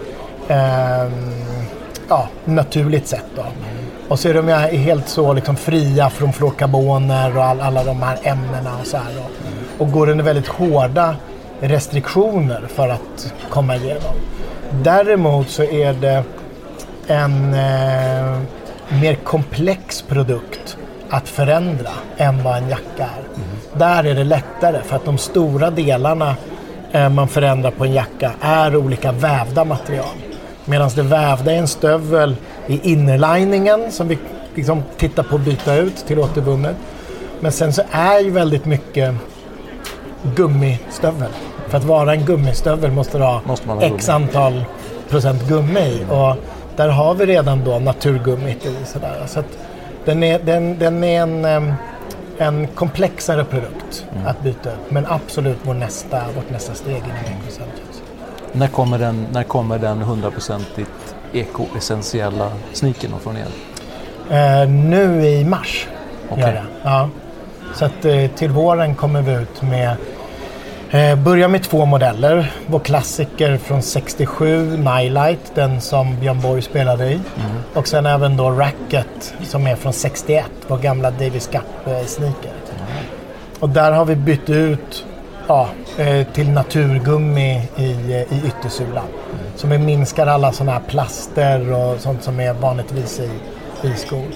eh, 0.49 1.13
ja, 2.09 2.29
naturligt 2.45 3.07
sätt. 3.07 3.27
Då. 3.37 3.45
Och 4.09 4.19
så 4.19 4.29
är 4.29 4.35
de 4.35 4.49
helt 4.77 5.09
så 5.09 5.33
liksom 5.33 5.57
fria 5.57 6.11
från 6.11 6.33
fluorkarboner 6.33 7.37
och 7.37 7.45
all, 7.45 7.61
alla 7.61 7.85
de 7.85 8.03
här 8.03 8.19
ämnena 8.23 8.71
och 8.81 8.87
så 8.87 8.97
här. 8.97 9.13
Och, 9.19 9.83
och 9.83 9.93
går 9.93 10.09
under 10.09 10.25
väldigt 10.25 10.49
hårda 10.49 11.17
restriktioner 11.61 12.63
för 12.69 12.89
att 12.89 13.33
komma 13.51 13.77
igenom. 13.77 14.15
Däremot 14.83 15.51
så 15.51 15.63
är 15.63 15.93
det 15.93 16.25
en 17.13 17.55
eh, 17.55 18.41
mer 19.01 19.15
komplex 19.15 20.03
produkt 20.03 20.77
att 21.11 21.29
förändra 21.29 21.91
än 22.17 22.43
vad 22.43 22.57
en 22.57 22.69
jacka 22.69 23.03
är. 23.03 23.25
Mm. 23.35 23.49
Där 23.75 24.05
är 24.05 24.15
det 24.15 24.25
lättare 24.25 24.83
för 24.83 24.97
att 24.97 25.05
de 25.05 25.19
stora 25.19 25.71
delarna 25.71 26.37
eh, 26.93 27.09
man 27.09 27.29
förändrar 27.29 27.71
på 27.71 27.85
en 27.85 27.93
jacka 27.93 28.33
är 28.41 28.77
olika 28.77 29.13
vävda 29.13 29.65
material. 29.65 30.15
Medan 30.65 30.91
det 30.97 31.03
vävda 31.03 31.53
i 31.53 31.57
en 31.57 31.69
stövel 31.69 32.37
i 32.67 32.93
innerliningen 32.93 33.93
som 33.93 34.09
vi 34.09 34.19
liksom 34.55 34.83
tittar 34.97 35.23
på 35.23 35.35
att 35.35 35.41
byta 35.41 35.77
ut 35.77 35.97
till 35.97 36.19
återvunnet. 36.19 36.77
Men 37.41 37.53
sen 37.53 37.73
så 37.73 37.83
är 37.91 38.21
ju 38.21 38.31
väldigt 38.31 38.65
mycket 38.65 39.15
gummistövel. 40.23 41.31
För 41.69 41.79
att 41.79 41.85
vara 41.85 42.13
en 42.13 42.25
gummistövel 42.25 42.91
måste 42.91 43.19
du 43.19 43.25
ha, 43.25 43.41
måste 43.45 43.69
ha 43.69 43.83
x 43.83 44.07
gummi. 44.07 44.25
antal 44.25 44.65
procent 45.09 45.49
gummi. 45.49 46.05
Och 46.11 46.37
där 46.77 46.89
har 46.89 47.15
vi 47.15 47.27
redan 47.27 47.65
då 47.65 47.79
naturgummit 47.79 48.67
i. 48.67 48.77
Sådär. 48.85 49.23
Så 49.27 49.41
att 49.41 49.59
den, 50.05 50.23
är, 50.23 50.39
den, 50.39 50.79
den 50.79 51.05
är 51.05 51.23
en, 51.23 51.75
en 52.39 52.67
komplexare 52.67 53.45
produkt 53.45 54.07
mm. 54.13 54.27
att 54.27 54.43
byta 54.43 54.71
ut. 54.71 54.79
Men 54.89 55.07
absolut 55.07 55.59
vår 55.63 55.75
nästa, 55.75 56.23
vårt 56.37 56.51
nästa 56.51 56.75
steg 56.75 56.97
inom 56.97 57.41
EcoSensus. 57.41 58.03
När 58.53 58.69
kommer 58.69 58.99
den, 58.99 59.27
när 59.33 59.43
kommer 59.43 59.79
den 59.79 60.03
100% 60.03 60.61
eko-essentiella 61.33 62.53
sneakern 62.73 63.13
från 63.21 63.37
er? 63.37 63.47
Eh, 64.31 64.69
nu 64.69 65.27
i 65.27 65.45
mars. 65.45 65.89
Okay. 66.31 66.57
Ja. 66.83 67.09
Så 67.75 67.85
att 67.85 68.05
eh, 68.05 68.27
till 68.27 68.51
våren 68.51 68.95
kommer 68.95 69.23
vi 69.23 69.33
ut 69.33 69.63
med 69.63 69.97
Eh, 70.95 71.17
börjar 71.17 71.49
med 71.49 71.63
två 71.63 71.85
modeller. 71.85 72.53
Vår 72.67 72.79
klassiker 72.79 73.57
från 73.57 73.83
67, 73.83 74.77
Nightlight, 74.77 75.55
den 75.55 75.81
som 75.81 76.17
Björn 76.21 76.41
Borg 76.41 76.63
spelade 76.63 77.05
i. 77.05 77.13
Mm. 77.13 77.23
Och 77.75 77.89
sen 77.89 78.07
även 78.07 78.37
då 78.37 78.51
Racket 78.51 79.35
som 79.43 79.67
är 79.67 79.77
från 79.77 79.93
61, 79.93 80.45
vår 80.69 80.79
gamla 80.79 81.11
Davis 81.11 81.51
Cup-sneaker. 81.53 82.53
Mm. 82.71 83.05
Och 83.61 83.69
där 83.69 83.93
har 83.93 84.05
vi 84.05 84.17
bytt 84.17 84.51
ut 84.51 85.05
ja, 85.47 85.69
eh, 85.99 86.27
till 86.27 86.51
naturgummi 86.51 87.69
i, 87.77 87.83
i 87.83 88.43
yttersulan. 88.47 89.05
Mm. 89.05 89.45
Så 89.57 89.67
vi 89.67 89.79
minskar 89.79 90.27
alla 90.27 90.53
sådana 90.53 90.73
här 90.73 90.83
plaster 90.89 91.73
och 91.73 92.01
sånt 92.01 92.23
som 92.23 92.41
är 92.41 92.53
vanligtvis 92.53 93.21
i, 93.21 93.31
i 93.89 93.93
skor. 93.97 94.27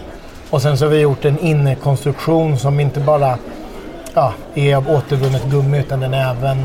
Och 0.51 0.63
sen 0.63 0.79
så 0.79 0.85
har 0.85 0.91
vi 0.91 1.01
gjort 1.01 1.25
en 1.25 1.39
innerkonstruktion 1.39 2.59
som 2.59 2.81
inte 2.81 3.01
bara 3.01 3.39
ja, 4.17 4.33
är 4.55 4.77
av 4.77 4.91
återvunnet 4.91 5.45
gummi 5.51 5.79
utan 5.79 6.01
den 6.01 6.15
är 6.15 6.31
även 6.31 6.59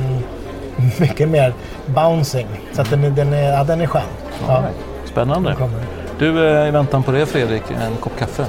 mycket 0.99 1.29
mer 1.29 1.53
bouncing. 1.85 2.47
Så 2.73 2.81
att 2.81 2.89
den, 2.89 3.03
är, 3.03 3.09
den, 3.09 3.33
är, 3.33 3.51
ja, 3.51 3.63
den 3.63 3.81
är 3.81 3.87
skön. 3.87 4.01
Ja. 4.47 4.63
Spännande. 5.05 5.55
Du, 6.19 6.47
eh, 6.47 6.67
i 6.67 6.71
väntan 6.71 7.03
på 7.03 7.11
det 7.11 7.25
Fredrik, 7.25 7.63
en 7.71 7.95
kopp 7.99 8.19
kaffe? 8.19 8.45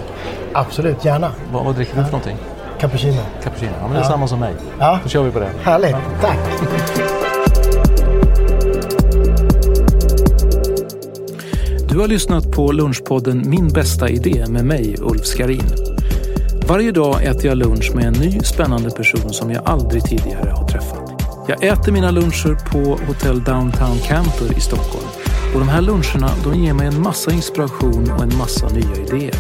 Absolut, 0.53 1.05
gärna. 1.05 1.31
Vad, 1.53 1.65
vad 1.65 1.75
dricker 1.75 1.97
du 1.97 2.05
för 2.05 2.13
någonting? 2.13 2.37
Cappuccino. 2.79 3.21
Cappuccino, 3.43 3.73
ja, 3.81 3.83
men 3.83 3.93
det 3.93 3.99
är 3.99 4.03
ja. 4.03 4.09
samma 4.09 4.29
som 4.29 4.41
mig. 4.41 4.55
Ja. 4.79 4.99
Då 5.03 5.09
kör 5.09 5.23
vi 5.23 5.31
på 5.31 5.39
det. 5.39 5.51
Härligt, 5.63 5.91
ja. 5.91 5.99
tack. 6.21 6.39
Du 11.89 11.99
har 11.99 12.09
lyssnat 12.09 12.51
på 12.51 12.73
Lunchpodden 12.73 13.43
Min 13.47 13.69
bästa 13.69 14.09
idé 14.09 14.45
med 14.49 14.65
mig, 14.65 14.97
Ulf 15.01 15.25
Skarin. 15.25 15.92
Varje 16.69 16.93
dag 16.93 17.25
äter 17.25 17.47
jag 17.47 17.59
lunch 17.59 17.95
med 17.95 18.05
en 18.05 18.13
ny 18.13 18.41
spännande 18.41 18.91
person 18.91 19.33
som 19.33 19.51
jag 19.51 19.63
aldrig 19.65 20.05
tidigare 20.05 20.51
har 20.51 20.69
träffat. 20.69 21.13
Jag 21.49 21.65
äter 21.65 21.93
mina 21.93 22.11
luncher 22.11 22.71
på 22.71 22.99
Hotell 23.07 23.45
Downtown 23.45 23.99
Camper 23.99 24.57
i 24.57 24.61
Stockholm. 24.61 25.07
Och 25.55 25.61
de 25.61 25.69
här 25.69 25.81
luncherna 25.81 26.31
de 26.45 26.65
ger 26.65 26.75
mig 26.75 26.87
en 26.87 27.03
massa 27.03 27.33
inspiration 27.33 28.11
och 28.11 28.23
en 28.23 28.39
massa 28.39 28.69
nya 28.69 28.97
idéer. 28.97 29.35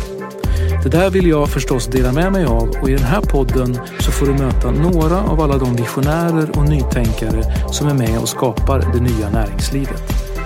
Det 0.82 0.88
där 0.88 1.10
vill 1.10 1.26
jag 1.26 1.48
förstås 1.48 1.86
dela 1.86 2.12
med 2.12 2.32
mig 2.32 2.44
av 2.44 2.68
och 2.82 2.90
i 2.90 2.92
den 2.92 3.04
här 3.04 3.20
podden 3.20 3.78
så 4.00 4.12
får 4.12 4.26
du 4.26 4.32
möta 4.32 4.70
några 4.70 5.22
av 5.22 5.40
alla 5.40 5.58
de 5.58 5.76
visionärer 5.76 6.58
och 6.58 6.68
nytänkare 6.68 7.42
som 7.72 7.88
är 7.88 7.94
med 7.94 8.18
och 8.18 8.28
skapar 8.28 8.78
det 8.78 9.00
nya 9.00 9.30
näringslivet. 9.30 10.02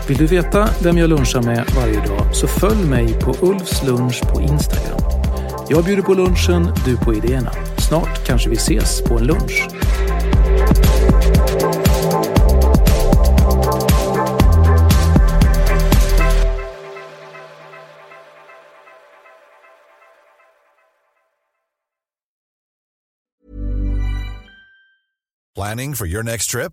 Vill 0.08 0.16
du 0.16 0.26
veta 0.26 0.68
vem 0.82 0.98
jag 0.98 1.10
lunchar 1.10 1.42
med 1.42 1.64
varje 1.76 2.06
dag 2.06 2.34
så 2.34 2.46
följ 2.46 2.84
mig 2.88 3.20
på 3.20 3.34
Ulfs 3.40 3.82
lunch 3.86 4.22
på 4.32 4.40
Instagram. 4.40 5.05
Jag 5.68 5.84
bjuder 5.84 6.02
på 6.02 6.14
lunchen, 6.14 6.72
du 6.84 6.96
på 6.96 7.14
idéerna. 7.14 7.52
Snart 7.78 8.26
kanske 8.26 8.50
vi 8.50 8.56
ses 8.56 9.02
på 9.02 9.18
en 9.18 9.26
lunch. 9.26 9.68
Planning 25.54 25.94
for 25.94 26.06
your 26.06 26.22
next 26.22 26.50
trip? 26.50 26.72